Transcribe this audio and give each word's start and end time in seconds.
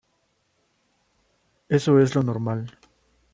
Eso 1.69 1.99
es 1.99 2.15
lo 2.15 2.23
normal. 2.23 2.75